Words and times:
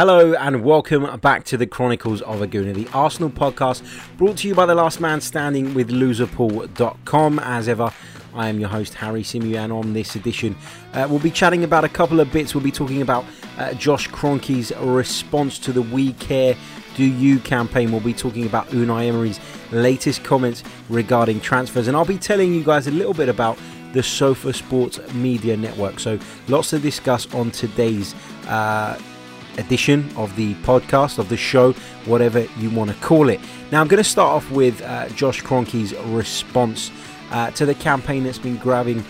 Hello 0.00 0.32
and 0.34 0.62
welcome 0.62 1.18
back 1.18 1.42
to 1.46 1.56
the 1.56 1.66
Chronicles 1.66 2.22
of 2.22 2.40
a 2.40 2.46
Gooner, 2.46 2.72
the 2.72 2.86
Arsenal 2.96 3.30
podcast 3.30 3.82
brought 4.16 4.36
to 4.36 4.46
you 4.46 4.54
by 4.54 4.64
the 4.64 4.76
last 4.76 5.00
man 5.00 5.20
standing 5.20 5.74
with 5.74 5.90
loserpool.com. 5.90 7.40
As 7.40 7.66
ever, 7.66 7.92
I 8.32 8.48
am 8.48 8.60
your 8.60 8.68
host 8.68 8.94
Harry 8.94 9.24
Symeou, 9.24 9.56
and 9.56 9.72
on 9.72 9.94
this 9.94 10.14
edition, 10.14 10.54
uh, 10.92 11.08
we'll 11.10 11.18
be 11.18 11.32
chatting 11.32 11.64
about 11.64 11.82
a 11.82 11.88
couple 11.88 12.20
of 12.20 12.32
bits. 12.32 12.54
We'll 12.54 12.62
be 12.62 12.70
talking 12.70 13.02
about 13.02 13.24
uh, 13.58 13.74
Josh 13.74 14.08
Kroenke's 14.10 14.70
response 14.76 15.58
to 15.58 15.72
the 15.72 15.82
We 15.82 16.12
Care 16.12 16.54
Do 16.94 17.02
You 17.02 17.40
campaign. 17.40 17.90
We'll 17.90 18.00
be 18.00 18.14
talking 18.14 18.46
about 18.46 18.68
Unai 18.68 19.08
Emery's 19.08 19.40
latest 19.72 20.22
comments 20.22 20.62
regarding 20.88 21.40
transfers, 21.40 21.88
and 21.88 21.96
I'll 21.96 22.04
be 22.04 22.18
telling 22.18 22.54
you 22.54 22.62
guys 22.62 22.86
a 22.86 22.92
little 22.92 23.14
bit 23.14 23.28
about 23.28 23.58
the 23.94 24.04
Sofa 24.04 24.52
Sports 24.52 25.00
Media 25.14 25.56
Network. 25.56 25.98
So, 25.98 26.20
lots 26.46 26.70
to 26.70 26.78
discuss 26.78 27.34
on 27.34 27.50
today's. 27.50 28.14
Uh, 28.46 28.96
edition 29.58 30.10
of 30.16 30.34
the 30.36 30.54
podcast, 30.56 31.18
of 31.18 31.28
the 31.28 31.36
show, 31.36 31.72
whatever 32.06 32.46
you 32.58 32.70
want 32.70 32.90
to 32.90 32.96
call 32.96 33.28
it. 33.28 33.40
Now, 33.70 33.80
I'm 33.80 33.88
going 33.88 34.02
to 34.02 34.08
start 34.08 34.32
off 34.32 34.50
with 34.50 34.80
uh, 34.82 35.08
Josh 35.10 35.42
Kroenke's 35.42 35.94
response 36.06 36.90
uh, 37.30 37.50
to 37.52 37.66
the 37.66 37.74
campaign 37.74 38.24
that's 38.24 38.38
been 38.38 38.56
grabbing 38.56 39.04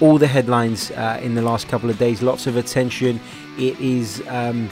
all 0.00 0.18
the 0.18 0.26
headlines 0.26 0.90
uh, 0.92 1.20
in 1.22 1.34
the 1.34 1.42
last 1.42 1.68
couple 1.68 1.90
of 1.90 1.98
days. 1.98 2.22
Lots 2.22 2.46
of 2.46 2.56
attention. 2.56 3.20
It 3.58 3.78
is 3.78 4.22
um, 4.28 4.68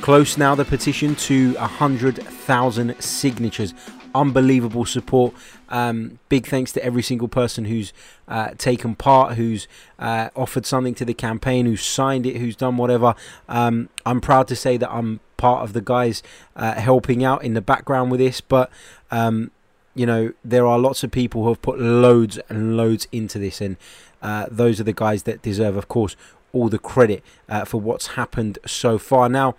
close 0.00 0.36
now, 0.38 0.54
the 0.54 0.64
petition 0.64 1.14
to 1.16 1.54
100,000 1.54 3.00
signatures 3.00 3.74
unbelievable 4.20 4.84
support. 4.84 5.34
Um, 5.68 6.18
big 6.28 6.46
thanks 6.46 6.72
to 6.72 6.84
every 6.84 7.02
single 7.02 7.28
person 7.28 7.66
who's 7.66 7.92
uh, 8.28 8.50
taken 8.58 8.94
part, 8.94 9.34
who's 9.34 9.68
uh, 9.98 10.30
offered 10.34 10.66
something 10.66 10.94
to 10.94 11.04
the 11.04 11.14
campaign, 11.14 11.66
who's 11.66 11.84
signed 11.84 12.26
it, 12.26 12.36
who's 12.36 12.56
done 12.56 12.76
whatever. 12.76 13.14
Um, 13.48 13.88
I'm 14.04 14.20
proud 14.20 14.48
to 14.48 14.56
say 14.56 14.76
that 14.76 14.90
I'm 14.90 15.20
part 15.36 15.62
of 15.62 15.72
the 15.72 15.80
guys 15.80 16.22
uh, 16.54 16.74
helping 16.74 17.24
out 17.24 17.44
in 17.44 17.54
the 17.54 17.62
background 17.62 18.10
with 18.10 18.20
this, 18.20 18.40
but. 18.40 18.70
Um, 19.10 19.50
you 19.94 20.04
know, 20.04 20.34
there 20.44 20.66
are 20.66 20.78
lots 20.78 21.02
of 21.02 21.10
people 21.10 21.42
who 21.42 21.48
have 21.48 21.62
put 21.62 21.80
loads 21.80 22.38
and 22.50 22.76
loads 22.76 23.08
into 23.12 23.38
this, 23.38 23.62
and 23.62 23.78
uh, 24.20 24.44
those 24.50 24.78
are 24.78 24.84
the 24.84 24.92
guys 24.92 25.22
that 25.22 25.40
deserve, 25.40 25.74
of 25.74 25.88
course, 25.88 26.16
all 26.52 26.68
the 26.68 26.78
credit 26.78 27.24
uh, 27.48 27.64
for 27.64 27.80
what's 27.80 28.08
happened 28.08 28.58
so 28.66 28.98
far. 28.98 29.30
Now, 29.30 29.54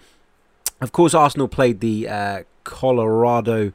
of 0.80 0.92
course, 0.92 1.16
Arsenal 1.16 1.48
played 1.48 1.80
the 1.80 2.08
uh, 2.08 2.44
Colorado 2.64 3.72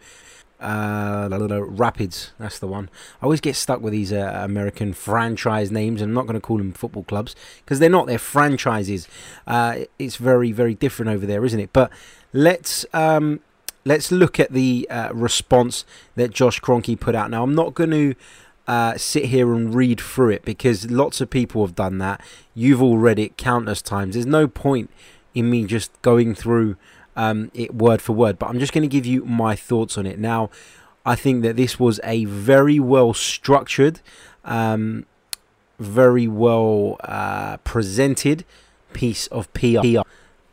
uh, 0.62 1.28
Rapids, 1.30 2.32
that's 2.38 2.58
the 2.58 2.66
one. 2.66 2.88
I 3.20 3.24
always 3.24 3.40
get 3.40 3.56
stuck 3.56 3.80
with 3.80 3.92
these 3.92 4.12
uh, 4.12 4.40
American 4.42 4.92
franchise 4.92 5.70
names. 5.70 6.00
I'm 6.00 6.14
not 6.14 6.26
going 6.26 6.34
to 6.34 6.40
call 6.40 6.58
them 6.58 6.72
football 6.72 7.02
clubs 7.02 7.34
because 7.64 7.78
they're 7.78 7.90
not. 7.90 8.06
They're 8.06 8.18
franchises. 8.18 9.08
Uh, 9.46 9.80
it's 9.98 10.16
very, 10.16 10.52
very 10.52 10.74
different 10.74 11.10
over 11.10 11.26
there, 11.26 11.44
isn't 11.44 11.58
it? 11.60 11.72
But 11.72 11.90
let's 12.32 12.86
um, 12.92 13.40
let's 13.84 14.12
look 14.12 14.38
at 14.38 14.52
the 14.52 14.86
uh, 14.88 15.12
response 15.12 15.84
that 16.14 16.30
Josh 16.30 16.60
Kroenke 16.60 16.98
put 16.98 17.14
out. 17.14 17.30
Now, 17.30 17.42
I'm 17.42 17.54
not 17.54 17.74
going 17.74 17.90
to. 17.90 18.14
Uh, 18.68 18.96
sit 18.96 19.24
here 19.24 19.52
and 19.54 19.74
read 19.74 20.00
through 20.00 20.30
it 20.30 20.44
because 20.44 20.88
lots 20.88 21.20
of 21.20 21.28
people 21.28 21.66
have 21.66 21.74
done 21.74 21.98
that. 21.98 22.20
You've 22.54 22.80
all 22.80 22.96
read 22.96 23.18
it 23.18 23.36
countless 23.36 23.82
times. 23.82 24.14
There's 24.14 24.24
no 24.24 24.46
point 24.46 24.88
in 25.34 25.50
me 25.50 25.64
just 25.64 25.90
going 26.02 26.36
through 26.36 26.76
um, 27.16 27.50
it 27.54 27.74
word 27.74 28.00
for 28.00 28.12
word, 28.12 28.38
but 28.38 28.48
I'm 28.48 28.58
just 28.58 28.72
going 28.72 28.82
to 28.82 28.88
give 28.88 29.06
you 29.06 29.24
my 29.24 29.54
thoughts 29.54 29.98
on 29.98 30.06
it. 30.06 30.18
Now, 30.18 30.50
I 31.04 31.14
think 31.14 31.42
that 31.42 31.56
this 31.56 31.78
was 31.78 32.00
a 32.04 32.24
very 32.24 32.78
well 32.78 33.12
structured, 33.12 34.00
um, 34.44 35.06
very 35.78 36.28
well 36.28 36.96
uh, 37.00 37.56
presented 37.58 38.44
piece 38.92 39.26
of 39.28 39.52
PR. 39.52 39.80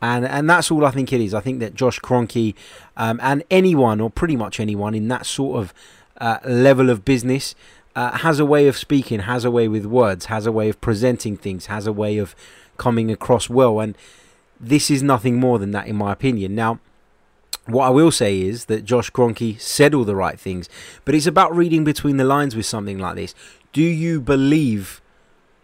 And, 0.02 0.24
and 0.24 0.48
that's 0.48 0.70
all 0.70 0.84
I 0.84 0.90
think 0.90 1.12
it 1.12 1.20
is. 1.20 1.34
I 1.34 1.40
think 1.40 1.60
that 1.60 1.74
Josh 1.74 2.00
Kroenke 2.00 2.54
um, 2.96 3.20
and 3.22 3.44
anyone, 3.50 4.00
or 4.00 4.10
pretty 4.10 4.36
much 4.36 4.58
anyone, 4.58 4.94
in 4.94 5.08
that 5.08 5.26
sort 5.26 5.60
of 5.60 5.74
uh, 6.18 6.38
level 6.44 6.88
of 6.90 7.04
business 7.04 7.54
uh, 7.94 8.18
has 8.18 8.38
a 8.40 8.46
way 8.46 8.66
of 8.66 8.76
speaking, 8.76 9.20
has 9.20 9.44
a 9.44 9.50
way 9.50 9.68
with 9.68 9.84
words, 9.84 10.26
has 10.26 10.46
a 10.46 10.52
way 10.52 10.68
of 10.68 10.80
presenting 10.80 11.36
things, 11.36 11.66
has 11.66 11.86
a 11.86 11.92
way 11.92 12.18
of 12.18 12.34
coming 12.78 13.10
across 13.10 13.50
well. 13.50 13.78
And 13.78 13.96
this 14.60 14.90
is 14.90 15.02
nothing 15.02 15.40
more 15.40 15.58
than 15.58 15.70
that, 15.70 15.86
in 15.86 15.96
my 15.96 16.12
opinion. 16.12 16.54
Now, 16.54 16.78
what 17.66 17.86
I 17.86 17.90
will 17.90 18.10
say 18.10 18.40
is 18.40 18.66
that 18.66 18.84
Josh 18.84 19.10
Kroenke 19.10 19.58
said 19.60 19.94
all 19.94 20.04
the 20.04 20.16
right 20.16 20.38
things, 20.38 20.68
but 21.04 21.14
it's 21.14 21.26
about 21.26 21.54
reading 21.54 21.84
between 21.84 22.16
the 22.16 22.24
lines 22.24 22.54
with 22.54 22.66
something 22.66 22.98
like 22.98 23.16
this. 23.16 23.34
Do 23.72 23.82
you 23.82 24.20
believe 24.20 25.00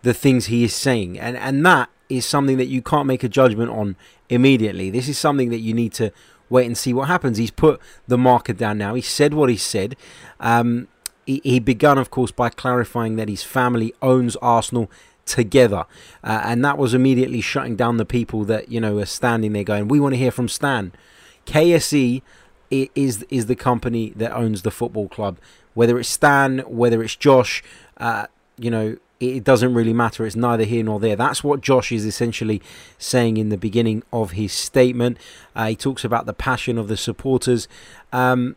the 0.03 0.15
things 0.15 0.47
he 0.47 0.65
is 0.65 0.75
saying? 0.75 1.19
And 1.19 1.37
and 1.37 1.65
that 1.67 1.91
is 2.09 2.25
something 2.25 2.56
that 2.56 2.67
you 2.67 2.81
can't 2.81 3.06
make 3.06 3.25
a 3.25 3.29
judgment 3.29 3.71
on 3.71 3.97
immediately. 4.29 4.91
This 4.91 5.09
is 5.09 5.19
something 5.19 5.51
that 5.51 5.59
you 5.59 5.75
need 5.75 5.93
to 5.95 6.12
wait 6.49 6.67
and 6.67 6.79
see 6.79 6.93
what 6.93 7.09
happens. 7.09 7.39
He's 7.39 7.51
put 7.51 7.81
the 8.06 8.17
marker 8.19 8.53
down 8.53 8.79
now. 8.79 8.95
He 8.95 9.03
said 9.03 9.35
what 9.35 9.51
he 9.51 9.56
said. 9.56 9.97
Um, 10.39 10.89
he, 11.27 11.41
he 11.43 11.59
began, 11.59 11.99
of 11.99 12.11
course, 12.11 12.31
by 12.31 12.51
clarifying 12.51 13.17
that 13.17 13.29
his 13.29 13.43
family 13.43 13.93
owns 14.01 14.37
Arsenal 14.37 14.89
together. 15.26 15.84
Uh, 16.25 16.41
and 16.44 16.64
that 16.64 16.78
was 16.78 16.94
immediately 16.94 17.41
shutting 17.41 17.76
down 17.76 17.98
the 17.98 18.06
people 18.06 18.44
that, 18.44 18.70
you 18.70 18.81
know, 18.81 18.98
are 18.98 19.06
standing 19.06 19.53
there 19.53 19.64
going, 19.64 19.88
we 19.88 20.00
want 20.00 20.14
to 20.14 20.19
hear 20.19 20.31
from 20.31 20.48
Stan. 20.48 20.92
KSE 21.44 22.22
is 22.70 23.25
is 23.31 23.47
the 23.47 23.54
company 23.54 24.12
that 24.16 24.32
owns 24.32 24.62
the 24.62 24.70
football 24.70 25.09
club. 25.09 25.38
Whether 25.75 25.98
it's 25.98 26.09
Stan, 26.09 26.60
whether 26.60 27.03
it's 27.03 27.14
Josh, 27.14 27.62
uh, 27.98 28.26
you 28.59 28.70
know, 28.70 28.97
it 29.20 29.44
doesn't 29.44 29.75
really 29.75 29.92
matter. 29.92 30.26
It's 30.26 30.37
neither 30.37 30.64
here 30.64 30.82
nor 30.82 31.00
there. 31.00 31.16
That's 31.16 31.44
what 31.44 31.60
Josh 31.60 31.93
is 31.93 32.04
essentially 32.04 32.60
saying 32.98 33.37
in 33.37 33.48
the 33.48 33.56
beginning 33.56 34.03
of 34.12 34.32
his 34.32 34.53
statement. 34.53 35.19
Uh, 35.54 35.69
he 35.69 35.76
talks 35.76 36.04
about 36.04 36.26
the 36.26 36.34
passion 36.34 36.76
of 36.76 36.88
the 36.88 36.97
supporters. 36.97 37.69
Um, 38.12 38.56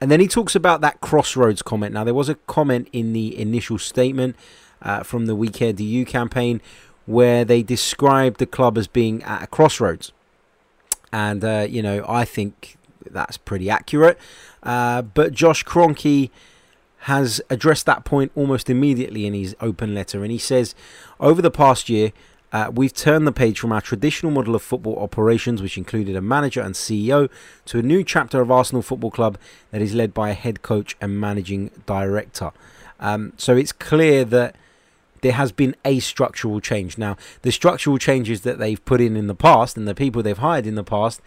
and 0.00 0.10
then 0.10 0.20
he 0.20 0.28
talks 0.28 0.54
about 0.54 0.80
that 0.82 1.00
crossroads 1.00 1.62
comment. 1.62 1.94
Now, 1.94 2.04
there 2.04 2.14
was 2.14 2.28
a 2.28 2.36
comment 2.36 2.88
in 2.92 3.12
the 3.12 3.36
initial 3.38 3.78
statement 3.78 4.36
uh, 4.82 5.02
from 5.02 5.26
the 5.26 5.34
We 5.34 5.48
Care 5.48 5.72
You 5.72 6.04
campaign 6.04 6.60
where 7.06 7.44
they 7.44 7.62
described 7.62 8.38
the 8.38 8.46
club 8.46 8.76
as 8.76 8.86
being 8.86 9.22
at 9.22 9.42
a 9.42 9.46
crossroads. 9.46 10.12
And, 11.10 11.42
uh, 11.42 11.66
you 11.68 11.82
know, 11.82 12.04
I 12.06 12.26
think 12.26 12.76
that's 13.10 13.38
pretty 13.38 13.70
accurate. 13.70 14.18
Uh, 14.62 15.00
but 15.02 15.32
Josh 15.32 15.64
Kroenke 15.64 16.30
has 17.02 17.40
addressed 17.48 17.86
that 17.86 18.04
point 18.04 18.32
almost 18.34 18.68
immediately 18.68 19.26
in 19.26 19.32
his 19.32 19.56
open 19.60 19.94
letter. 19.94 20.22
And 20.22 20.30
he 20.30 20.38
says, 20.38 20.74
over 21.18 21.40
the 21.40 21.50
past 21.50 21.88
year, 21.88 22.12
uh, 22.52 22.70
we've 22.74 22.92
turned 22.92 23.26
the 23.26 23.32
page 23.32 23.58
from 23.60 23.72
our 23.72 23.80
traditional 23.80 24.32
model 24.32 24.54
of 24.54 24.62
football 24.62 24.98
operations, 24.98 25.62
which 25.62 25.78
included 25.78 26.16
a 26.16 26.20
manager 26.20 26.60
and 26.60 26.74
CEO, 26.74 27.30
to 27.66 27.78
a 27.78 27.82
new 27.82 28.02
chapter 28.02 28.40
of 28.40 28.50
Arsenal 28.50 28.82
Football 28.82 29.10
Club 29.10 29.38
that 29.70 29.80
is 29.80 29.94
led 29.94 30.12
by 30.12 30.30
a 30.30 30.34
head 30.34 30.62
coach 30.62 30.96
and 31.00 31.20
managing 31.20 31.70
director. 31.86 32.52
Um, 33.00 33.32
so 33.36 33.56
it's 33.56 33.72
clear 33.72 34.24
that 34.26 34.56
there 35.20 35.32
has 35.32 35.52
been 35.52 35.74
a 35.84 36.00
structural 36.00 36.60
change. 36.60 36.98
Now, 36.98 37.16
the 37.42 37.52
structural 37.52 37.98
changes 37.98 38.42
that 38.42 38.58
they've 38.58 38.82
put 38.84 39.00
in 39.00 39.16
in 39.16 39.26
the 39.26 39.34
past 39.34 39.76
and 39.76 39.86
the 39.86 39.94
people 39.94 40.22
they've 40.22 40.38
hired 40.38 40.66
in 40.66 40.74
the 40.74 40.84
past 40.84 41.20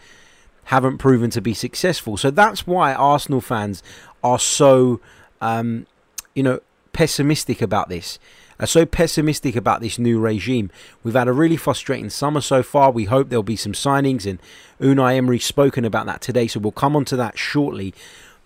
haven't 0.64 0.98
proven 0.98 1.30
to 1.30 1.40
be 1.40 1.54
successful. 1.54 2.16
So 2.16 2.30
that's 2.30 2.66
why 2.66 2.94
Arsenal 2.94 3.40
fans 3.40 3.82
are 4.22 4.38
so, 4.38 5.00
um, 5.40 5.86
you 6.34 6.42
know, 6.42 6.60
pessimistic 6.92 7.60
about 7.62 7.88
this. 7.88 8.18
Are 8.60 8.66
so 8.66 8.86
pessimistic 8.86 9.56
about 9.56 9.80
this 9.80 9.98
new 9.98 10.20
regime. 10.20 10.70
We've 11.02 11.14
had 11.14 11.26
a 11.26 11.32
really 11.32 11.56
frustrating 11.56 12.10
summer 12.10 12.40
so 12.40 12.62
far. 12.62 12.92
We 12.92 13.06
hope 13.06 13.28
there'll 13.28 13.42
be 13.42 13.56
some 13.56 13.72
signings, 13.72 14.24
and 14.24 14.38
Unai 14.80 15.16
Emery 15.16 15.40
spoken 15.40 15.84
about 15.84 16.06
that 16.06 16.20
today, 16.20 16.46
so 16.46 16.60
we'll 16.60 16.70
come 16.70 16.94
on 16.94 17.04
to 17.06 17.16
that 17.16 17.36
shortly. 17.36 17.92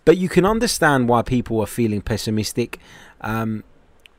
But 0.07 0.17
you 0.17 0.31
can 0.31 0.47
understand 0.47 1.11
why 1.11 1.21
people 1.21 1.61
are 1.61 1.67
feeling 1.67 2.01
pessimistic. 2.01 2.79
Um, 3.21 3.65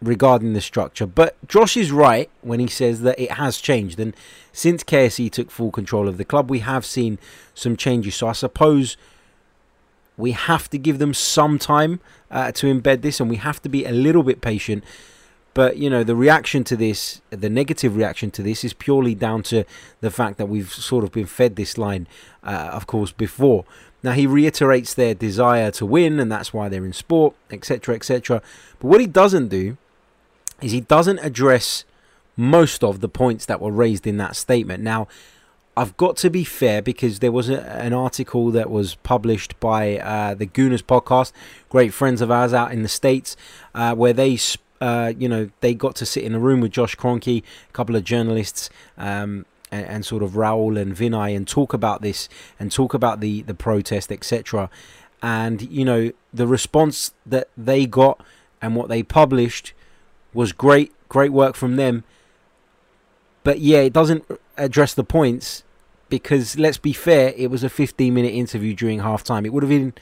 regarding 0.02 0.54
the 0.54 0.62
structure. 0.62 1.06
But 1.06 1.36
Josh 1.48 1.76
is 1.76 1.92
right 1.92 2.30
when 2.42 2.60
he 2.60 2.68
says 2.68 3.02
that 3.02 3.20
it 3.20 3.32
has 3.32 3.58
changed. 3.58 4.00
And 4.00 4.16
since 4.52 4.84
KSE 4.84 5.32
took 5.32 5.52
full 5.52 5.72
control 5.72 6.08
of 6.08 6.18
the 6.18 6.26
club, 6.26 6.50
we 6.50 6.60
have 6.60 6.86
seen 6.86 7.18
some 7.54 7.76
changes. 7.76 8.16
So 8.16 8.28
I 8.28 8.34
suppose 8.34 8.98
we 10.16 10.32
have 10.32 10.70
to 10.70 10.78
give 10.78 11.00
them 11.00 11.14
some 11.14 11.60
time 11.60 12.00
uh, 12.30 12.52
to 12.54 12.68
embed 12.68 13.02
this 13.02 13.20
and 13.20 13.30
we 13.30 13.38
have 13.38 13.62
to 13.62 13.70
be 13.70 13.86
a 13.86 13.92
little 13.92 14.24
bit 14.24 14.42
patient. 14.42 14.84
But, 15.54 15.78
you 15.78 15.90
know, 15.90 16.04
the 16.04 16.16
reaction 16.16 16.64
to 16.66 16.76
this, 16.76 17.22
the 17.32 17.50
negative 17.50 17.96
reaction 17.96 18.30
to 18.32 18.44
this, 18.44 18.64
is 18.64 18.74
purely 18.74 19.16
down 19.16 19.42
to 19.44 19.64
the 20.02 20.12
fact 20.12 20.38
that 20.38 20.46
we've 20.46 20.72
sort 20.72 21.04
of 21.04 21.12
been 21.12 21.26
fed 21.26 21.56
this 21.56 21.80
line, 21.80 22.08
uh, 22.44 22.70
of 22.72 22.86
course, 22.86 23.12
before. 23.12 23.66
Now, 24.04 24.12
he 24.12 24.28
reiterates 24.28 24.94
their 24.94 25.16
desire 25.16 25.72
to 25.72 25.86
win, 25.86 26.20
and 26.20 26.32
that's 26.32 26.54
why 26.54 26.70
they're 26.70 26.86
in 26.86 26.94
sport, 26.94 27.34
etc., 27.50 27.96
etc. 27.96 28.44
But 28.80 28.88
what 28.88 29.02
he 29.02 29.08
doesn't 29.08 29.48
do 29.48 29.78
is 30.62 30.72
he 30.72 30.82
doesn't 30.82 31.20
address 31.20 31.84
most 32.36 32.84
of 32.84 33.02
the 33.02 33.10
points 33.10 33.46
that 33.48 33.62
were 33.62 33.72
raised 33.72 34.06
in 34.06 34.18
that 34.18 34.36
statement. 34.36 34.84
Now, 34.84 35.08
I've 35.76 35.96
got 35.98 36.18
to 36.18 36.30
be 36.30 36.44
fair 36.44 36.82
because 36.82 37.20
there 37.20 37.32
was 37.32 37.50
a, 37.50 37.62
an 37.62 37.94
article 37.94 38.50
that 38.52 38.70
was 38.70 38.96
published 38.96 39.60
by 39.60 40.00
uh, 40.00 40.34
the 40.34 40.48
Gooners 40.48 40.82
podcast, 40.82 41.32
great 41.70 41.94
friends 41.94 42.22
of 42.22 42.32
ours 42.32 42.54
out 42.54 42.72
in 42.72 42.82
the 42.82 42.90
States, 42.90 43.36
uh, 43.76 43.94
where 43.94 44.14
they, 44.14 44.40
uh, 44.82 45.14
you 45.18 45.30
know, 45.30 45.50
they 45.62 45.76
got 45.76 45.96
to 45.98 46.06
sit 46.06 46.24
in 46.24 46.34
a 46.34 46.40
room 46.40 46.62
with 46.62 46.72
Josh 46.72 46.96
Kroenke, 46.96 47.44
a 47.70 47.74
couple 47.74 47.96
of 47.96 48.04
journalists, 48.04 48.72
um, 48.98 49.46
and, 49.72 49.86
and, 49.86 50.06
sort 50.06 50.24
of 50.24 50.32
Raul 50.32 50.82
and 50.82 50.96
Vinai 50.96 51.36
and 51.36 51.48
talk 51.48 51.74
about 51.74 52.02
this 52.02 52.28
and 52.60 52.72
talk 52.72 52.94
about 52.96 53.20
the 53.20 53.42
the 53.44 53.54
protest, 53.54 54.12
etc. 54.12 54.72
And 55.22 55.62
you 55.62 55.86
know 55.86 56.12
the 56.34 56.48
response 56.48 57.12
that 57.26 57.50
they 57.56 57.86
got 57.86 58.24
and 58.62 58.76
what 58.76 58.88
they 58.88 59.04
published 59.04 59.74
was 60.38 60.54
great, 60.54 60.94
great 61.10 61.32
work 61.34 61.56
from 61.56 61.76
them. 61.76 62.04
But 63.44 63.60
yeah, 63.60 63.80
it 63.80 63.92
doesn't 63.92 64.24
address 64.56 64.94
the 64.94 65.04
points 65.04 65.64
because 66.10 66.58
let's 66.58 66.78
be 66.78 66.94
fair, 66.94 67.34
it 67.36 67.50
was 67.50 67.64
a 67.64 67.70
15 67.70 68.14
minute 68.14 68.34
interview 68.34 68.74
during 68.74 69.00
halftime. 69.00 69.46
It 69.46 69.50
would 69.52 69.64
have 69.64 69.70
been 69.70 69.94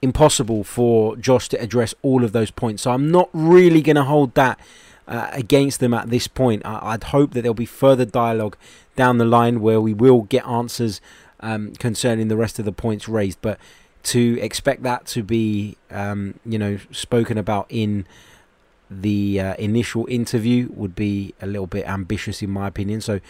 impossible 0.00 0.64
for 0.64 1.16
Josh 1.16 1.48
to 1.50 1.60
address 1.60 1.94
all 2.02 2.24
of 2.24 2.32
those 2.32 2.50
points. 2.50 2.82
So 2.82 2.92
I'm 2.92 3.10
not 3.10 3.28
really 3.32 3.82
going 3.82 3.96
to 3.96 4.04
hold 4.04 4.34
that 4.34 4.58
uh, 5.06 5.28
against 5.32 5.78
them 5.78 5.92
at 5.92 6.08
this 6.08 6.26
point. 6.26 6.64
I- 6.64 6.92
would 6.92 7.04
hope 7.04 7.34
that 7.34 7.42
there'll 7.42 7.54
be 7.54 7.66
further 7.66 8.06
dialogue 8.06 8.56
down 8.96 9.18
the 9.18 9.24
line 9.26 9.60
where 9.60 9.80
we 9.80 9.92
will 9.92 10.22
get 10.22 10.46
answers 10.46 11.00
um, 11.40 11.72
concerning 11.74 12.28
the 12.28 12.36
rest 12.36 12.58
of 12.58 12.64
the 12.64 12.72
points 12.72 13.08
raised. 13.08 13.38
But 13.42 13.58
to 14.04 14.38
expect 14.40 14.82
that 14.84 15.06
to 15.06 15.22
be, 15.22 15.76
um, 15.90 16.34
you 16.46 16.58
know, 16.58 16.78
spoken 16.90 17.36
about 17.36 17.66
in 17.68 18.06
the 18.90 19.40
uh, 19.40 19.54
initial 19.54 20.06
interview 20.08 20.68
would 20.72 20.94
be 20.94 21.34
a 21.40 21.46
little 21.46 21.66
bit 21.66 21.86
ambitious 21.88 22.42
in 22.42 22.50
my 22.50 22.68
opinion. 22.68 23.00
So 23.00 23.20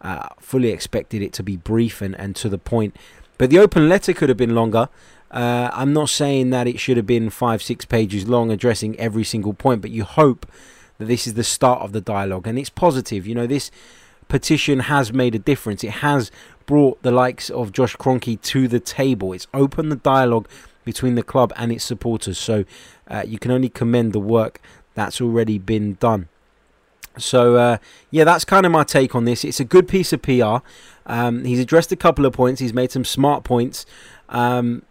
uh, 0.00 0.28
fully 0.40 0.70
expected 0.70 1.22
it 1.22 1.32
to 1.34 1.42
be 1.42 1.56
brief 1.56 2.02
and, 2.02 2.14
and 2.18 2.36
to 2.36 2.48
the 2.48 2.58
point. 2.58 2.96
But 3.38 3.50
the 3.50 3.58
open 3.58 3.88
letter 3.88 4.12
could 4.12 4.28
have 4.28 4.38
been 4.38 4.54
longer. 4.54 4.88
Uh, 5.30 5.70
I'm 5.72 5.92
not 5.92 6.10
saying 6.10 6.50
that 6.50 6.66
it 6.68 6.78
should 6.78 6.96
have 6.96 7.06
been 7.06 7.30
five, 7.30 7.62
six 7.62 7.84
pages 7.84 8.28
long 8.28 8.50
addressing 8.50 8.98
every 9.00 9.24
single 9.24 9.54
point, 9.54 9.82
but 9.82 9.90
you 9.90 10.04
hope 10.04 10.46
that 10.98 11.06
this 11.06 11.26
is 11.26 11.34
the 11.34 11.42
start 11.42 11.82
of 11.82 11.92
the 11.92 12.00
dialogue 12.00 12.46
and 12.46 12.58
it's 12.58 12.70
positive. 12.70 13.26
You 13.26 13.34
know, 13.34 13.46
this 13.46 13.70
petition 14.28 14.80
has 14.80 15.12
made 15.12 15.34
a 15.34 15.38
difference. 15.38 15.82
It 15.82 15.90
has 15.90 16.30
brought 16.66 17.02
the 17.02 17.10
likes 17.10 17.50
of 17.50 17.72
Josh 17.72 17.96
Kroenke 17.96 18.40
to 18.40 18.68
the 18.68 18.80
table. 18.80 19.32
It's 19.32 19.46
opened 19.52 19.90
the 19.90 19.96
dialogue 19.96 20.48
between 20.84 21.14
the 21.14 21.22
club 21.22 21.52
and 21.56 21.72
its 21.72 21.84
supporters. 21.84 22.38
So 22.38 22.64
uh, 23.08 23.24
you 23.26 23.38
can 23.38 23.50
only 23.50 23.68
commend 23.68 24.12
the 24.12 24.20
work 24.20 24.60
that's 24.94 25.20
already 25.20 25.58
been 25.58 25.94
done. 25.94 26.28
So 27.16 27.56
uh, 27.56 27.78
yeah, 28.10 28.24
that's 28.24 28.44
kind 28.44 28.66
of 28.66 28.72
my 28.72 28.84
take 28.84 29.14
on 29.14 29.24
this. 29.24 29.44
It's 29.44 29.60
a 29.60 29.64
good 29.64 29.88
piece 29.88 30.12
of 30.12 30.22
PR. 30.22 30.56
Um, 31.06 31.44
he's 31.44 31.60
addressed 31.60 31.92
a 31.92 31.96
couple 31.96 32.26
of 32.26 32.32
points. 32.32 32.60
He's 32.60 32.74
made 32.74 32.90
some 32.90 33.04
smart 33.04 33.44
points. 33.44 33.86
Um, 34.28 34.82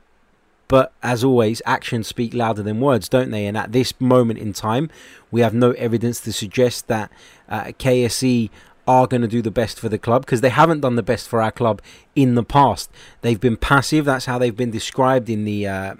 but 0.67 0.93
as 1.03 1.23
always, 1.23 1.61
actions 1.65 2.07
speak 2.07 2.33
louder 2.33 2.63
than 2.63 2.79
words, 2.79 3.09
don't 3.09 3.31
they? 3.31 3.45
And 3.45 3.57
at 3.57 3.73
this 3.73 3.93
moment 3.99 4.39
in 4.39 4.53
time, 4.53 4.89
we 5.31 5.41
have 5.41 5.53
no 5.53 5.71
evidence 5.71 6.19
to 6.21 6.33
suggest 6.33 6.87
that 6.87 7.11
uh, 7.49 7.65
KSE 7.65 8.49
are 8.87 9.07
going 9.07 9.21
to 9.21 9.27
do 9.27 9.41
the 9.41 9.51
best 9.51 9.79
for 9.79 9.89
the 9.89 9.97
club 9.97 10.25
because 10.25 10.41
they 10.41 10.49
haven't 10.49 10.81
done 10.81 10.95
the 10.95 11.03
best 11.03 11.27
for 11.27 11.41
our 11.41 11.51
club 11.51 11.81
in 12.15 12.35
the 12.35 12.43
past. 12.43 12.89
They've 13.21 13.39
been 13.39 13.57
passive. 13.57 14.05
That's 14.05 14.25
how 14.25 14.37
they've 14.37 14.55
been 14.55 14.71
described 14.71 15.29
in 15.29 15.45
the 15.45 15.67
uh, 15.67 15.95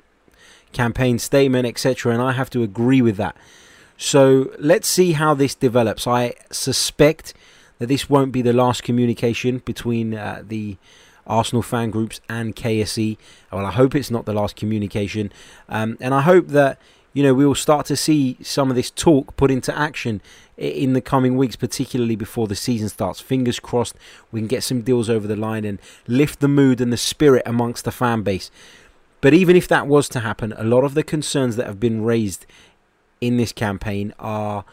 campaign 0.72 1.20
statement, 1.20 1.66
etc. 1.66 2.14
And 2.14 2.22
I 2.22 2.34
have 2.34 2.50
to 2.52 2.64
agree 2.64 3.02
with 3.02 3.18
that. 3.18 3.36
So 3.98 4.52
let's 4.60 4.88
see 4.88 5.14
how 5.14 5.34
this 5.34 5.56
develops. 5.56 6.08
I 6.08 6.34
suspect 6.52 7.34
that 7.80 7.88
this 7.88 8.10
won't 8.10 8.32
be 8.32 8.42
the 8.42 8.54
last 8.54 8.84
communication 8.84 9.60
between 9.60 10.14
uh, 10.14 10.44
the 10.46 10.78
Arsenal 11.26 11.62
fan 11.62 11.90
groups 11.90 12.20
and 12.28 12.56
KSE. 12.56 13.18
Well, 13.52 13.66
I 13.66 13.72
hope 13.72 13.96
it's 13.96 14.12
not 14.12 14.26
the 14.26 14.34
last 14.34 14.56
communication, 14.56 15.32
um, 15.70 15.98
and 16.02 16.14
I 16.14 16.22
hope 16.22 16.48
that 16.48 16.80
you 17.14 17.24
know 17.24 17.34
we 17.34 17.46
will 17.46 17.56
start 17.56 17.86
to 17.88 17.96
see 17.96 18.38
some 18.42 18.70
of 18.70 18.76
this 18.76 18.92
talk 18.92 19.36
put 19.38 19.52
into 19.52 19.78
action 19.78 20.22
in 20.58 20.94
the 20.94 21.02
coming 21.02 21.38
weeks, 21.38 21.56
particularly 21.56 22.16
before 22.16 22.48
the 22.48 22.56
season 22.56 22.90
starts. 22.90 23.20
Fingers 23.20 23.60
crossed, 23.60 23.96
we 24.32 24.40
can 24.40 24.48
get 24.48 24.64
some 24.64 24.82
deals 24.82 25.10
over 25.10 25.28
the 25.28 25.36
line 25.36 25.66
and 25.66 25.80
lift 26.08 26.40
the 26.42 26.48
mood 26.48 26.80
and 26.80 26.94
the 26.94 26.98
spirit 26.98 27.44
amongst 27.46 27.86
the 27.86 27.92
fan 27.92 28.22
base. 28.22 28.52
But 29.22 29.34
even 29.34 29.56
if 29.56 29.68
that 29.70 29.88
was 29.88 30.10
to 30.10 30.20
happen, 30.20 30.54
a 30.58 30.64
lot 30.64 30.84
of 30.84 30.94
the 30.94 31.04
concerns 31.04 31.56
that 31.56 31.66
have 31.66 31.80
been 31.80 32.04
raised 32.04 32.46
in 33.26 33.38
this 33.38 33.52
campaign 33.52 34.14
are 34.20 34.66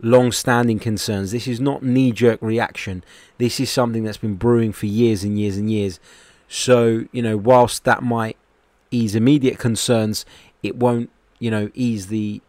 long 0.00 0.32
standing 0.32 0.78
concerns. 0.78 1.32
This 1.32 1.46
is 1.46 1.60
not 1.60 1.82
knee 1.82 2.12
jerk 2.12 2.40
reaction. 2.40 3.04
This 3.38 3.60
is 3.60 3.70
something 3.70 4.04
that's 4.04 4.16
been 4.16 4.36
brewing 4.36 4.72
for 4.72 4.86
years 4.86 5.22
and 5.22 5.38
years 5.38 5.56
and 5.56 5.70
years. 5.70 6.00
So, 6.48 7.04
you 7.12 7.22
know, 7.22 7.36
whilst 7.36 7.84
that 7.84 8.02
might 8.02 8.36
ease 8.90 9.14
immediate 9.14 9.58
concerns, 9.58 10.24
it 10.62 10.76
won't, 10.76 11.10
you 11.38 11.50
know, 11.50 11.70
ease 11.74 12.08
the 12.08 12.40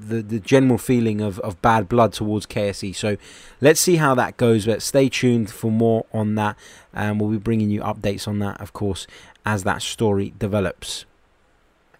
the, 0.00 0.22
the 0.22 0.38
general 0.38 0.78
feeling 0.78 1.20
of, 1.20 1.40
of 1.40 1.60
bad 1.60 1.88
blood 1.88 2.12
towards 2.12 2.46
KSE. 2.46 2.94
So 2.94 3.16
let's 3.60 3.80
see 3.80 3.96
how 3.96 4.14
that 4.14 4.36
goes. 4.36 4.64
But 4.64 4.80
stay 4.80 5.08
tuned 5.08 5.50
for 5.50 5.72
more 5.72 6.06
on 6.12 6.36
that. 6.36 6.56
And 6.94 7.20
we'll 7.20 7.30
be 7.30 7.38
bringing 7.38 7.70
you 7.70 7.80
updates 7.80 8.28
on 8.28 8.38
that, 8.38 8.60
of 8.60 8.72
course, 8.72 9.08
as 9.44 9.64
that 9.64 9.82
story 9.82 10.34
develops. 10.38 11.04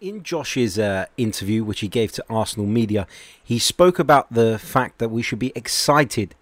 In 0.00 0.22
Josh's 0.22 0.78
uh, 0.78 1.06
interview, 1.16 1.64
which 1.64 1.80
he 1.80 1.88
gave 1.88 2.12
to 2.12 2.24
Arsenal 2.30 2.66
media, 2.66 3.06
he 3.42 3.58
spoke 3.58 3.98
about 3.98 4.32
the 4.32 4.56
fact 4.58 4.98
that 4.98 5.08
we 5.08 5.22
should 5.22 5.40
be 5.40 5.52
excited 5.56 6.36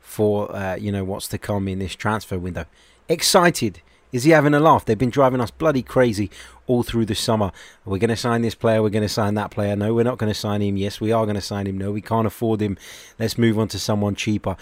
for 0.00 0.54
uh, 0.54 0.76
you 0.76 0.92
know 0.92 1.02
what's 1.02 1.26
to 1.28 1.38
come 1.38 1.66
in 1.66 1.80
this 1.80 1.96
transfer 1.96 2.38
window. 2.38 2.66
Excited. 3.08 3.80
Is 4.12 4.24
he 4.24 4.30
having 4.30 4.54
a 4.54 4.60
laugh? 4.60 4.84
They've 4.84 4.98
been 4.98 5.10
driving 5.10 5.40
us 5.40 5.50
bloody 5.50 5.82
crazy 5.82 6.30
all 6.66 6.82
through 6.82 7.06
the 7.06 7.14
summer. 7.14 7.50
We're 7.84 7.98
going 7.98 8.10
to 8.10 8.16
sign 8.16 8.42
this 8.42 8.54
player. 8.54 8.82
We're 8.82 8.90
going 8.90 9.02
to 9.02 9.08
sign 9.08 9.34
that 9.34 9.50
player. 9.50 9.74
No, 9.74 9.94
we're 9.94 10.04
not 10.04 10.18
going 10.18 10.32
to 10.32 10.38
sign 10.38 10.62
him. 10.62 10.76
Yes, 10.76 11.00
we 11.00 11.10
are 11.10 11.24
going 11.24 11.36
to 11.36 11.40
sign 11.40 11.66
him. 11.66 11.78
No, 11.78 11.92
we 11.92 12.00
can't 12.00 12.26
afford 12.26 12.60
him. 12.60 12.76
Let's 13.18 13.38
move 13.38 13.58
on 13.58 13.68
to 13.68 13.78
someone 13.78 14.14
cheaper. 14.14 14.56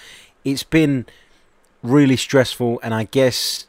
It's 0.44 0.62
been 0.62 1.06
really 1.82 2.16
stressful, 2.16 2.80
and 2.82 2.94
I 2.94 3.04
guess 3.04 3.66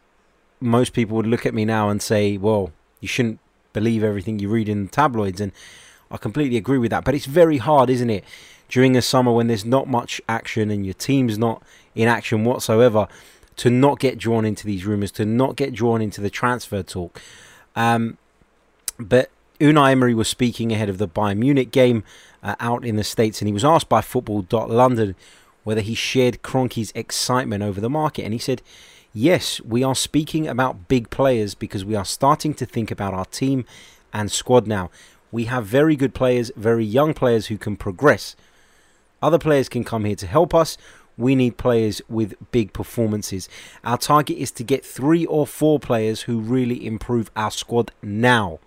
most 0.61 0.93
people 0.93 1.17
would 1.17 1.27
look 1.27 1.45
at 1.45 1.53
me 1.53 1.65
now 1.65 1.89
and 1.89 2.01
say, 2.01 2.37
"Well, 2.37 2.71
you 3.01 3.07
shouldn't 3.07 3.39
believe 3.74 4.04
everything 4.04 4.39
you 4.39 4.50
read 4.50 4.69
in 4.69 4.86
the 4.86 4.92
tabloids, 4.92 5.42
and 5.42 5.51
I 6.12 6.18
completely 6.18 6.57
agree 6.57 6.77
with 6.77 6.92
that. 6.92 7.04
But 7.04 7.16
it's 7.16 7.25
very 7.25 7.57
hard, 7.57 7.89
isn't 7.89 8.10
it, 8.10 8.24
during 8.68 8.95
a 8.95 9.01
summer 9.01 9.31
when 9.31 9.48
there's 9.48 9.66
not 9.66 9.88
much 9.88 10.21
action 10.27 10.69
and 10.71 10.86
your 10.86 10.94
team's 10.94 11.38
not 11.38 11.63
in 11.95 12.07
action 12.07 12.45
whatsoever, 12.45 13.07
to 13.57 13.69
not 13.69 14.00
get 14.00 14.18
drawn 14.18 14.45
into 14.45 14.66
these 14.66 14.86
rumours, 14.86 15.12
to 15.12 15.25
not 15.25 15.56
get 15.56 15.74
drawn 15.74 16.01
into 16.01 16.21
the 16.21 16.30
transfer 16.30 16.81
talk. 16.81 17.21
Um, 17.75 18.18
but 18.97 19.30
Unai 19.59 19.92
Emery 19.92 20.14
was 20.14 20.30
speaking 20.30 20.71
ahead 20.71 20.88
of 20.88 20.97
the 20.97 21.07
Bayern 21.07 21.38
Munich 21.38 21.71
game 21.71 22.04
uh, 22.42 22.56
out 22.59 22.85
in 22.85 22.95
the 22.95 23.04
States, 23.04 23.42
and 23.42 23.47
he 23.47 23.54
was 23.54 23.66
asked 23.66 23.90
by 23.90 24.02
Football.London 24.02 25.16
whether 25.66 25.81
he 25.81 25.94
shared 25.94 26.42
Kroenke's 26.42 26.94
excitement 26.95 27.61
over 27.61 27.81
the 27.81 27.90
market, 27.90 28.23
and 28.23 28.33
he 28.33 28.40
said 28.40 28.61
Yes, 29.13 29.59
we 29.61 29.83
are 29.83 29.95
speaking 29.95 30.47
about 30.47 30.87
big 30.87 31.09
players 31.09 31.56
because 31.56 31.83
we 31.83 31.95
are 31.95 32.06
starting 32.06 32.54
to 32.54 32.66
think 32.66 32.92
about 32.92 33.16
our 33.16 33.25
team 33.25 33.66
and 34.13 34.31
squad 34.31 34.68
now. 34.68 34.92
We 35.31 35.45
have 35.45 35.66
very 35.66 35.95
good 35.95 36.13
players, 36.13 36.51
very 36.56 36.85
young 36.85 37.16
players 37.16 37.47
who 37.47 37.57
can 37.57 37.75
progress. 37.75 38.35
Other 39.19 39.39
players 39.39 39.68
can 39.68 39.83
come 39.83 40.06
here 40.06 40.16
to 40.16 40.28
help 40.28 40.54
us. 40.54 40.78
We 41.18 41.33
need 41.33 41.57
players 41.57 42.04
with 42.07 42.35
big 42.51 42.71
performances. 42.71 43.49
Our 43.83 43.97
target 43.97 44.37
is 44.37 44.51
to 44.51 44.63
get 44.63 44.85
three 44.85 45.25
or 45.25 45.47
four 45.47 45.80
players 45.80 46.21
who 46.21 46.39
really 46.39 46.85
improve 46.85 47.31
our 47.35 47.51
squad 47.51 47.92
now. 48.04 48.59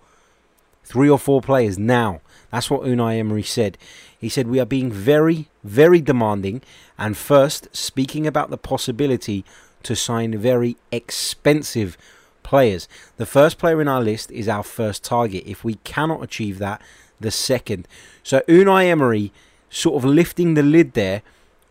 Three 0.83 1.09
or 1.09 1.17
four 1.17 1.41
players 1.41 1.79
now. 1.79 2.19
That's 2.51 2.69
what 2.69 2.81
Unai 2.81 3.17
Emery 3.17 3.43
said. 3.43 3.77
He 4.19 4.27
said, 4.27 4.47
We 4.47 4.59
are 4.59 4.65
being 4.65 4.91
very, 4.91 5.47
very 5.63 6.01
demanding. 6.01 6.61
And 6.97 7.15
first, 7.15 7.73
speaking 7.75 8.27
about 8.27 8.49
the 8.49 8.57
possibility 8.57 9.45
to 9.83 9.95
sign 9.95 10.37
very 10.37 10.77
expensive 10.91 11.97
players. 12.43 12.87
The 13.17 13.25
first 13.25 13.57
player 13.57 13.81
in 13.81 13.87
our 13.87 14.01
list 14.01 14.31
is 14.31 14.47
our 14.47 14.63
first 14.63 15.03
target. 15.03 15.43
If 15.45 15.63
we 15.63 15.75
cannot 15.83 16.23
achieve 16.23 16.59
that, 16.59 16.81
the 17.19 17.31
second. 17.31 17.87
So 18.21 18.41
Unai 18.41 18.85
Emery 18.85 19.31
sort 19.69 19.95
of 19.95 20.05
lifting 20.05 20.53
the 20.53 20.63
lid 20.63 20.93
there 20.93 21.21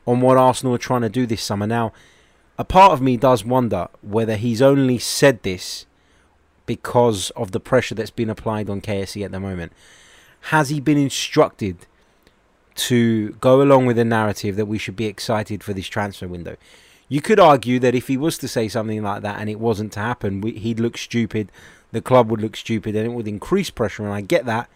on 0.06 0.20
what 0.20 0.36
Arsenal 0.36 0.74
are 0.74 0.78
trying 0.78 1.02
to 1.02 1.08
do 1.08 1.26
this 1.26 1.42
summer. 1.42 1.66
Now, 1.66 1.92
a 2.58 2.64
part 2.64 2.92
of 2.92 3.00
me 3.00 3.16
does 3.16 3.44
wonder 3.44 3.88
whether 4.02 4.36
he's 4.36 4.60
only 4.60 4.98
said 4.98 5.42
this 5.42 5.86
because 6.66 7.30
of 7.30 7.52
the 7.52 7.60
pressure 7.60 7.94
that's 7.94 8.10
been 8.10 8.30
applied 8.30 8.68
on 8.68 8.80
KSE 8.80 9.24
at 9.24 9.30
the 9.30 9.40
moment. 9.40 9.72
Has 10.46 10.68
he 10.68 10.80
been 10.80 10.98
instructed 10.98 11.86
to 12.74 13.30
go 13.34 13.62
along 13.62 13.86
with 13.86 13.96
the 13.96 14.04
narrative 14.04 14.56
that 14.56 14.66
we 14.66 14.78
should 14.78 14.96
be 14.96 15.06
excited 15.06 15.62
for 15.62 15.72
this 15.72 15.86
transfer 15.86 16.26
window? 16.26 16.56
You 17.12 17.20
could 17.20 17.38
argue 17.38 17.78
that 17.80 17.94
if 17.94 18.08
he 18.08 18.16
was 18.16 18.38
to 18.38 18.48
say 18.48 18.68
something 18.68 19.02
like 19.02 19.20
that 19.20 19.38
and 19.38 19.50
it 19.50 19.60
wasn't 19.60 19.92
to 19.92 20.00
happen, 20.00 20.40
he'd 20.42 20.80
look 20.80 20.96
stupid, 20.96 21.52
the 21.90 22.00
club 22.00 22.30
would 22.30 22.40
look 22.40 22.56
stupid, 22.56 22.96
and 22.96 23.04
it 23.04 23.12
would 23.12 23.28
increase 23.28 23.68
pressure. 23.68 24.02
And 24.02 24.14
I 24.14 24.22
get 24.22 24.46
that. 24.46 24.70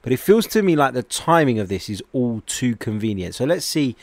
But 0.00 0.14
it 0.14 0.16
feels 0.16 0.46
to 0.46 0.62
me 0.62 0.76
like 0.76 0.94
the 0.94 1.02
timing 1.02 1.58
of 1.58 1.68
this 1.68 1.90
is 1.90 2.02
all 2.14 2.42
too 2.46 2.74
convenient. 2.76 3.34
So 3.34 3.44
let's 3.44 3.66
see, 3.66 3.96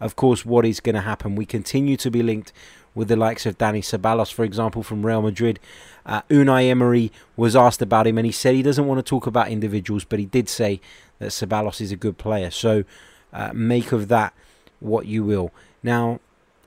of 0.00 0.16
course, 0.16 0.46
what 0.46 0.64
is 0.64 0.80
going 0.80 0.94
to 0.94 1.02
happen. 1.02 1.36
We 1.36 1.44
continue 1.44 1.98
to 1.98 2.10
be 2.10 2.22
linked 2.22 2.54
with 2.94 3.08
the 3.08 3.16
likes 3.16 3.44
of 3.44 3.58
Dani 3.58 3.82
Ceballos, 3.82 4.32
for 4.32 4.42
example, 4.42 4.82
from 4.82 5.04
Real 5.04 5.20
Madrid. 5.20 5.60
Uh, 6.06 6.22
Unai 6.30 6.70
Emery 6.70 7.12
was 7.36 7.54
asked 7.54 7.82
about 7.82 8.06
him, 8.06 8.16
and 8.16 8.24
he 8.24 8.32
said 8.32 8.54
he 8.54 8.62
doesn't 8.62 8.86
want 8.86 8.96
to 8.96 9.02
talk 9.02 9.26
about 9.26 9.50
individuals, 9.50 10.04
but 10.04 10.18
he 10.18 10.24
did 10.24 10.48
say 10.48 10.80
that 11.18 11.32
Ceballos 11.32 11.82
is 11.82 11.92
a 11.92 11.96
good 11.96 12.16
player. 12.16 12.50
So 12.50 12.84
uh, 13.30 13.50
make 13.52 13.92
of 13.92 14.08
that 14.08 14.32
what 14.80 15.04
you 15.04 15.22
will. 15.22 15.52
Now, 15.82 16.20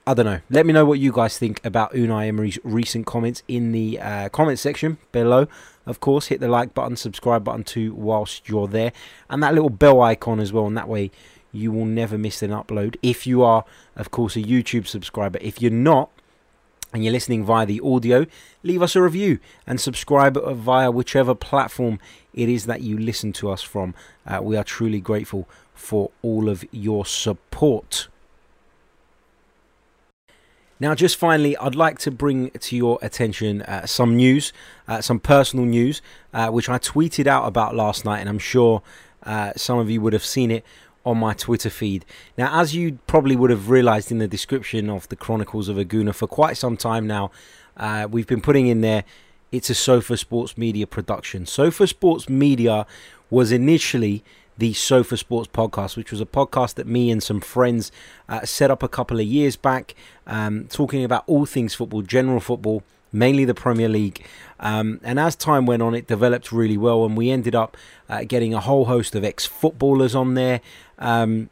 I 0.08 0.14
don't 0.14 0.26
know. 0.26 0.40
Let 0.50 0.66
me 0.66 0.72
know 0.72 0.86
what 0.86 1.00
you 1.00 1.12
guys 1.12 1.38
think 1.38 1.60
about 1.66 1.92
Unai 1.92 2.28
Emery's 2.30 2.58
recent 2.64 3.06
comments 3.06 3.44
in 3.50 3.74
the 3.74 4.00
uh, 4.00 4.30
comment 4.30 4.58
section 4.58 5.00
below. 5.12 5.50
Of 5.86 6.00
course, 6.00 6.28
hit 6.28 6.40
the 6.40 6.48
like 6.48 6.74
button, 6.74 6.96
subscribe 6.96 7.44
button 7.44 7.66
too 7.66 7.94
whilst 7.94 8.48
you're 8.48 8.70
there, 8.70 8.94
and 9.30 9.44
that 9.44 9.54
little 9.54 9.70
bell 9.70 10.00
icon 10.00 10.40
as 10.40 10.54
well. 10.54 10.66
And 10.66 10.78
that 10.78 10.88
way, 10.88 11.12
you 11.52 11.74
will 11.74 11.84
never 11.84 12.18
miss 12.18 12.42
an 12.42 12.52
upload. 12.52 12.96
If 13.04 13.28
you 13.28 13.44
are, 13.44 13.66
of 13.98 14.10
course, 14.10 14.38
a 14.38 14.42
YouTube 14.42 14.88
subscriber. 14.88 15.40
If 15.42 15.62
you're 15.62 15.72
not, 15.72 16.10
and 16.94 17.04
you're 17.04 17.12
listening 17.12 17.44
via 17.44 17.66
the 17.66 17.82
audio, 17.82 18.28
leave 18.64 18.82
us 18.82 18.96
a 18.96 19.02
review 19.02 19.40
and 19.68 19.82
subscribe 19.82 20.42
via 20.56 20.90
whichever 20.90 21.36
platform 21.36 22.00
it 22.34 22.48
is 22.48 22.66
that 22.66 22.80
you 22.80 22.98
listen 22.98 23.34
to 23.34 23.50
us 23.50 23.62
from. 23.62 23.94
Uh, 24.26 24.40
we 24.42 24.56
are 24.56 24.64
truly 24.64 25.02
grateful 25.02 25.50
for 25.74 26.12
all 26.22 26.48
of 26.48 26.64
your 26.72 27.06
support. 27.06 28.08
Now, 30.80 30.94
just 30.96 31.18
finally, 31.18 31.58
I'd 31.58 31.76
like 31.76 32.00
to 32.00 32.12
bring 32.12 32.52
to 32.52 32.76
your 32.76 33.00
attention 33.02 33.62
uh, 33.64 33.86
some 33.86 34.16
news, 34.16 34.54
uh, 34.88 35.02
some 35.02 35.20
personal 35.20 35.66
news, 35.66 36.02
uh, 36.34 36.50
which 36.50 36.70
I 36.70 36.78
tweeted 36.78 37.28
out 37.28 37.48
about 37.48 37.76
last 37.76 38.06
night, 38.06 38.20
and 38.20 38.30
I'm 38.30 38.40
sure 38.40 38.82
uh, 39.24 39.54
some 39.56 39.80
of 39.80 39.90
you 39.90 40.02
would 40.02 40.14
have 40.14 40.26
seen 40.26 40.52
it 40.52 40.64
on 41.06 41.18
my 41.18 41.34
Twitter 41.34 41.70
feed. 41.70 42.06
Now, 42.38 42.60
as 42.60 42.76
you 42.76 43.00
probably 43.08 43.36
would 43.36 43.50
have 43.50 43.70
realized 43.70 44.12
in 44.12 44.20
the 44.20 44.28
description 44.28 44.90
of 44.90 45.08
the 45.10 45.16
Chronicles 45.16 45.70
of 45.70 45.78
a 45.78 45.86
Gooner 45.86 46.14
for 46.14 46.28
quite 46.28 46.58
some 46.58 46.78
time 46.78 47.08
now, 47.08 47.32
uh, 47.78 48.08
we've 48.10 48.28
been 48.28 48.42
putting 48.42 48.68
in 48.68 48.82
there 48.82 49.04
it's 49.52 49.70
a 49.70 49.76
Sofa 49.76 50.18
Sports 50.18 50.58
Media 50.58 50.86
production. 50.86 51.46
Sofa 51.46 51.88
Sports 51.88 52.28
Media 52.28 52.86
was 53.30 53.52
initially 53.52 54.24
the 54.58 54.74
Sofa 54.74 55.18
Sports 55.18 55.50
podcast, 55.54 55.96
which 55.96 56.12
was 56.12 56.22
a 56.22 56.26
podcast 56.26 56.76
that 56.76 56.88
me 56.88 57.12
and 57.12 57.22
some 57.22 57.40
friends 57.40 57.92
uh, 58.28 58.46
set 58.46 58.72
up 58.72 58.82
a 58.84 58.88
couple 58.88 59.20
of 59.20 59.26
years 59.26 59.56
back, 59.56 59.96
um, 60.26 60.68
talking 60.70 61.04
about 61.04 61.24
all 61.28 61.46
things 61.46 61.76
football, 61.76 62.02
general 62.02 62.40
football, 62.40 62.84
mainly 63.12 63.46
the 63.46 63.54
Premier 63.54 63.90
League. 63.90 64.26
Um, 64.60 65.00
and 65.04 65.20
as 65.20 65.36
time 65.36 65.66
went 65.66 65.82
on, 65.82 65.94
it 65.94 66.08
developed 66.08 66.52
really 66.52 66.78
well, 66.78 67.06
and 67.06 67.16
we 67.16 67.30
ended 67.30 67.56
up 67.56 67.78
uh, 68.10 68.24
getting 68.24 68.54
a 68.54 68.60
whole 68.60 68.86
host 68.86 69.16
of 69.16 69.24
ex 69.24 69.46
footballers 69.46 70.16
on 70.16 70.34
there. 70.34 70.62
Um, 70.98 71.50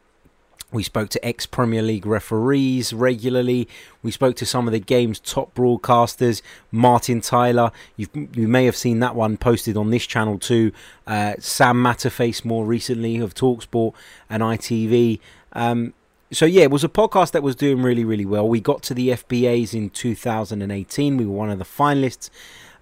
we 0.72 0.82
spoke 0.82 1.08
to 1.10 1.24
ex 1.24 1.46
Premier 1.46 1.82
League 1.82 2.06
referees 2.06 2.92
regularly. 2.92 3.68
We 4.02 4.10
spoke 4.10 4.36
to 4.36 4.46
some 4.46 4.66
of 4.66 4.72
the 4.72 4.80
game's 4.80 5.20
top 5.20 5.54
broadcasters, 5.54 6.42
Martin 6.72 7.20
Tyler. 7.20 7.70
You've, 7.96 8.10
you 8.14 8.48
may 8.48 8.64
have 8.64 8.76
seen 8.76 8.98
that 9.00 9.14
one 9.14 9.36
posted 9.36 9.76
on 9.76 9.90
this 9.90 10.06
channel 10.06 10.38
too. 10.38 10.72
Uh, 11.06 11.34
Sam 11.38 11.76
Matterface 11.76 12.44
more 12.44 12.64
recently 12.64 13.18
of 13.18 13.34
Talksport 13.34 13.94
and 14.28 14.42
ITV. 14.42 15.20
Um, 15.52 15.94
so 16.32 16.44
yeah, 16.44 16.64
it 16.64 16.72
was 16.72 16.82
a 16.82 16.88
podcast 16.88 17.30
that 17.30 17.44
was 17.44 17.54
doing 17.54 17.82
really, 17.82 18.04
really 18.04 18.26
well. 18.26 18.48
We 18.48 18.60
got 18.60 18.82
to 18.84 18.94
the 18.94 19.10
FBAs 19.10 19.72
in 19.72 19.90
2018. 19.90 21.16
We 21.16 21.24
were 21.24 21.32
one 21.32 21.50
of 21.50 21.58
the 21.58 21.64
finalists. 21.64 22.30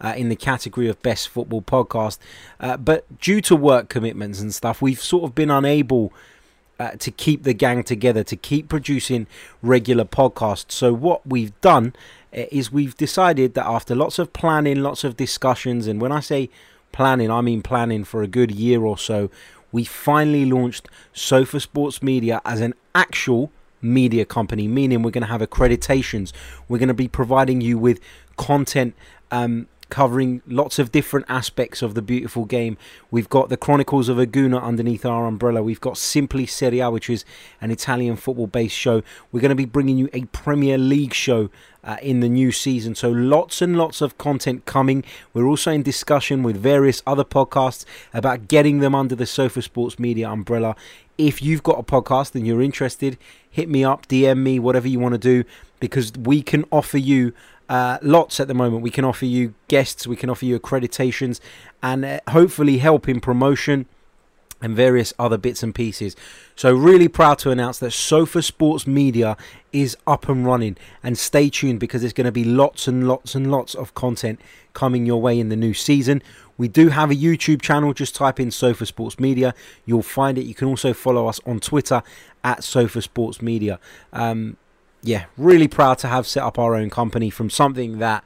Uh, 0.01 0.13
in 0.17 0.29
the 0.29 0.37
category 0.37 0.87
of 0.89 1.01
best 1.03 1.29
football 1.29 1.63
podcast, 1.63 2.19
uh, 2.61 2.77
but 2.77 3.07
due 3.21 3.41
to 3.41 3.57
work 3.57 3.89
commitments 3.89 4.39
and 4.41 4.53
stuff, 4.53 4.83
we've 4.83 5.01
sort 5.01 5.25
of 5.25 5.35
been 5.35 5.51
unable 5.51 6.13
uh, 6.79 6.91
to 6.93 7.11
keep 7.11 7.45
the 7.45 7.55
gang 7.55 7.83
together, 7.83 8.25
to 8.25 8.37
keep 8.37 8.69
producing 8.69 9.27
regular 9.63 10.05
podcasts. 10.05 10.73
So, 10.73 10.93
what 10.93 11.27
we've 11.27 11.59
done 11.61 11.95
uh, 12.37 12.45
is 12.51 12.73
we've 12.73 12.97
decided 12.97 13.55
that 13.55 13.67
after 13.67 13.95
lots 13.95 14.19
of 14.19 14.33
planning, 14.33 14.83
lots 14.83 15.05
of 15.05 15.17
discussions, 15.17 15.87
and 15.87 16.01
when 16.01 16.13
I 16.13 16.21
say 16.21 16.51
planning, 16.93 17.31
I 17.31 17.41
mean 17.41 17.63
planning 17.63 18.05
for 18.05 18.23
a 18.23 18.27
good 18.27 18.51
year 18.51 18.83
or 18.83 18.99
so, 18.99 19.31
we 19.73 19.85
finally 19.85 20.45
launched 20.45 20.89
Sofa 21.13 21.59
Sports 21.59 22.03
Media 22.03 22.41
as 22.45 22.61
an 22.61 22.75
actual 22.95 23.51
media 23.83 24.25
company, 24.25 24.67
meaning 24.67 25.03
we're 25.03 25.11
going 25.11 25.23
to 25.23 25.29
have 25.29 25.41
accreditations. 25.41 26.33
We're 26.69 26.79
going 26.79 26.89
to 26.89 26.95
be 26.95 27.09
providing 27.09 27.61
you 27.61 27.79
with 27.79 28.01
content 28.37 28.95
um, 29.31 29.69
covering 29.95 30.43
lots 30.49 30.81
of 30.81 30.91
different 30.91 31.25
aspects 31.29 31.81
of 31.81 31.95
the 31.95 32.03
beautiful 32.03 32.45
game. 32.45 32.77
We've 33.13 33.29
got 33.29 33.49
the 33.49 33.57
Chronicles 33.57 34.09
of 34.09 34.19
a 34.19 34.27
Gooner 34.27 34.61
underneath 34.61 35.07
our 35.07 35.25
umbrella. 35.25 35.63
We've 35.63 35.81
got 35.81 35.97
Simply 35.97 36.47
Serie 36.47 36.81
A, 36.81 36.91
which 36.91 37.09
is 37.09 37.25
an 37.61 37.71
Italian 37.71 38.17
football 38.17 38.49
based 38.49 38.75
show. 38.75 39.05
We're 39.31 39.39
going 39.39 39.51
to 39.51 39.55
be 39.55 39.67
bringing 39.67 39.97
you 39.97 40.09
a 40.13 40.25
Premier 40.25 40.79
League 40.79 41.15
show 41.15 41.49
uh, 41.85 41.99
in 42.03 42.19
the 42.19 42.29
new 42.29 42.51
season. 42.51 42.97
So 42.97 43.09
lots 43.09 43.63
and 43.63 43.77
lots 43.77 44.01
of 44.01 44.19
content 44.19 44.65
coming. 44.65 45.05
We're 45.33 45.47
also 45.47 45.71
in 45.71 45.85
discussion 45.85 46.43
with 46.43 46.57
various 46.57 47.01
other 47.07 47.25
podcasts 47.25 47.85
about 48.13 48.49
getting 48.49 48.81
them 48.81 48.97
under 48.97 49.15
the 49.15 49.27
Sofa 49.27 49.63
Sports 49.63 50.01
Media 50.01 50.29
umbrella. 50.29 50.75
If 51.19 51.41
you've 51.41 51.63
got 51.63 51.79
a 51.79 51.85
podcast 51.85 52.35
and 52.35 52.45
you're 52.45 52.63
interested, 52.63 53.17
hit 53.49 53.69
me 53.69 53.85
up, 53.85 54.09
DM 54.09 54.39
me, 54.39 54.59
whatever 54.59 54.89
you 54.89 54.99
want 54.99 55.13
to 55.13 55.19
do, 55.19 55.45
because 55.79 56.11
we 56.19 56.43
can 56.43 56.65
offer 56.73 56.99
you 56.99 57.33
uh, 57.69 57.99
lots 58.03 58.41
at 58.41 58.49
the 58.49 58.55
moment. 58.55 58.83
We 58.83 58.91
can 58.91 59.05
offer 59.05 59.27
you 59.27 59.55
guests, 59.69 60.07
we 60.07 60.17
can 60.17 60.31
offer 60.31 60.45
you 60.45 60.59
accreditations, 60.59 61.41
and 61.83 62.05
uh, 62.05 62.21
hopefully 62.29 62.79
help 62.79 63.09
in 63.09 63.21
promotion 63.21 63.87
and 64.65 64.75
various 64.75 65.13
other 65.19 65.37
bits 65.37 65.63
and 65.63 65.75
pieces. 65.75 66.17
So, 66.57 66.75
really 66.75 67.09
proud 67.09 67.39
to 67.41 67.51
announce 67.51 67.79
that 67.81 67.91
Sofa 67.93 68.41
Sports 68.41 68.87
Media 68.87 69.37
is 69.73 69.97
up 70.07 70.29
and 70.29 70.47
running. 70.47 70.77
And 71.03 71.19
stay 71.19 71.51
tuned 71.51 71.81
because 71.81 72.01
there's 72.01 72.15
going 72.15 72.25
to 72.25 72.33
be 72.33 72.45
lots 72.45 72.89
and 72.89 73.07
lots 73.07 73.35
and 73.35 73.51
lots 73.51 73.75
of 73.75 73.95
content 73.95 74.41
coming 74.73 75.05
your 75.05 75.21
way 75.21 75.39
in 75.39 75.51
the 75.51 75.57
new 75.57 75.75
season. 75.75 76.23
We 76.57 76.69
do 76.69 76.89
have 76.89 77.11
a 77.11 77.15
YouTube 77.15 77.61
channel. 77.61 77.93
Just 77.93 78.15
type 78.15 78.41
in 78.41 78.51
Sofa 78.51 78.87
Sports 78.87 79.19
Media. 79.19 79.55
You'll 79.85 80.03
find 80.03 80.39
it. 80.39 80.45
You 80.45 80.55
can 80.55 80.69
also 80.69 80.95
follow 80.95 81.27
us 81.27 81.41
on 81.45 81.61
Twitter 81.61 82.03
at 82.43 82.65
Sofa 82.65 83.03
Sports 83.03 83.43
Media. 83.43 83.79
Um, 84.13 84.57
yeah, 85.05 85.27
really 85.37 85.69
proud 85.69 85.99
to 85.99 86.09
have 86.09 86.27
set 86.27 86.43
up 86.43 86.59
our 86.59 86.75
own 86.75 86.89
company 86.89 87.29
from 87.29 87.51
something 87.51 87.99
that 87.99 88.25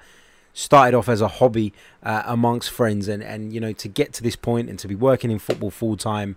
started 0.54 0.96
off 0.96 1.08
as 1.08 1.20
a 1.20 1.26
hobby 1.28 1.72
uh, 2.04 2.22
amongst 2.24 2.70
friends. 2.70 3.08
And 3.08 3.22
and 3.22 3.52
you 3.52 3.60
know 3.60 3.72
to 3.72 3.88
get 3.88 4.12
to 4.14 4.22
this 4.22 4.36
point 4.36 4.70
and 4.70 4.78
to 4.78 4.88
be 4.88 4.94
working 4.94 5.30
in 5.30 5.40
football 5.40 5.70
full 5.70 5.96
time 5.96 6.36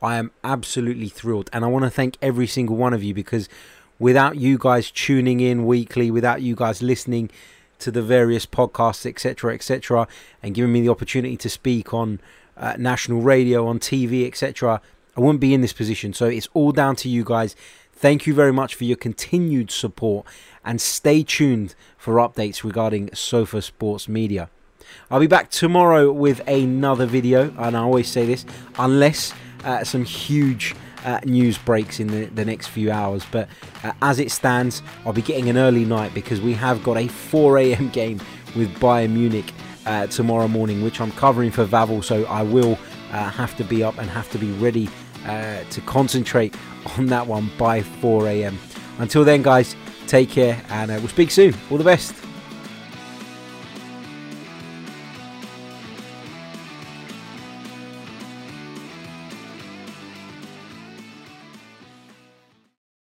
I 0.00 0.16
am 0.16 0.32
absolutely 0.42 1.08
thrilled. 1.08 1.50
And 1.52 1.64
I 1.64 1.68
want 1.68 1.84
to 1.84 1.90
thank 1.90 2.16
every 2.22 2.46
single 2.46 2.76
one 2.76 2.94
of 2.94 3.04
you 3.04 3.12
because 3.12 3.50
without 3.98 4.36
you 4.36 4.56
guys 4.58 4.90
tuning 4.90 5.40
in 5.40 5.66
weekly 5.66 6.10
without 6.10 6.40
you 6.40 6.56
guys 6.56 6.82
listening 6.82 7.30
to 7.78 7.90
the 7.90 8.02
various 8.02 8.46
podcasts 8.46 9.04
etc 9.04 9.54
etc 9.54 10.08
and 10.42 10.54
giving 10.54 10.72
me 10.72 10.80
the 10.80 10.88
opportunity 10.88 11.36
to 11.36 11.50
speak 11.50 11.92
on 11.92 12.18
uh, 12.56 12.74
national 12.78 13.20
radio 13.20 13.66
on 13.66 13.78
TV 13.78 14.26
etc 14.26 14.80
I 15.16 15.20
wouldn't 15.20 15.40
be 15.40 15.52
in 15.52 15.60
this 15.60 15.74
position. 15.74 16.14
So 16.14 16.26
it's 16.26 16.48
all 16.54 16.72
down 16.72 16.96
to 16.96 17.08
you 17.08 17.22
guys 17.22 17.54
Thank 18.02 18.26
you 18.26 18.34
very 18.34 18.52
much 18.52 18.74
for 18.74 18.82
your 18.82 18.96
continued 18.96 19.70
support 19.70 20.26
and 20.64 20.80
stay 20.80 21.22
tuned 21.22 21.76
for 21.96 22.14
updates 22.14 22.64
regarding 22.64 23.14
Sofa 23.14 23.62
Sports 23.62 24.08
Media. 24.08 24.50
I'll 25.08 25.20
be 25.20 25.28
back 25.28 25.52
tomorrow 25.52 26.10
with 26.10 26.40
another 26.48 27.06
video, 27.06 27.54
and 27.56 27.76
I 27.76 27.80
always 27.80 28.08
say 28.08 28.26
this 28.26 28.44
unless 28.76 29.32
uh, 29.62 29.84
some 29.84 30.04
huge 30.04 30.74
uh, 31.04 31.20
news 31.24 31.58
breaks 31.58 32.00
in 32.00 32.08
the, 32.08 32.24
the, 32.24 32.44
next 32.44 32.66
few 32.66 32.90
hours. 32.90 33.24
But 33.30 33.48
uh, 33.84 33.92
as 34.02 34.18
it 34.18 34.32
stands, 34.32 34.82
I'll 35.06 35.12
be 35.12 35.22
getting 35.22 35.48
an 35.48 35.56
early 35.56 35.84
night 35.84 36.12
because 36.12 36.40
we 36.40 36.54
have 36.54 36.82
got 36.82 36.96
a 36.96 37.06
4 37.06 37.58
a.m. 37.58 37.88
game 37.90 38.20
with 38.56 38.68
Bayern 38.80 39.10
Munich 39.10 39.52
uh, 39.86 40.08
tomorrow 40.08 40.48
morning, 40.48 40.82
which 40.82 41.00
I'm 41.00 41.12
covering 41.12 41.52
for 41.52 41.64
Vavel, 41.64 42.02
so 42.02 42.24
I 42.24 42.42
will 42.42 42.76
uh, 43.12 43.30
have 43.30 43.56
to 43.58 43.64
be 43.64 43.84
up 43.84 43.98
and 43.98 44.10
have 44.10 44.28
to 44.32 44.38
be 44.38 44.50
ready 44.54 44.88
uh, 45.26 45.64
to 45.64 45.80
concentrate 45.82 46.54
on 46.98 47.06
that 47.06 47.26
one 47.26 47.50
by 47.58 47.82
4 47.82 48.28
a.m. 48.28 48.58
Until 48.98 49.24
then, 49.24 49.42
guys, 49.42 49.76
take 50.06 50.30
care 50.30 50.62
and 50.68 50.90
uh, 50.90 50.96
we'll 50.98 51.08
speak 51.08 51.30
soon. 51.30 51.54
All 51.70 51.78
the 51.78 51.84
best. 51.84 52.14